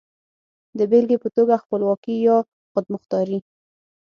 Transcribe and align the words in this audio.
د 0.77 0.79
بېلګې 0.91 1.17
په 1.23 1.29
توګه 1.35 1.61
خپلواکي 1.63 2.15
يا 2.27 2.37
خودمختاري. 2.71 3.39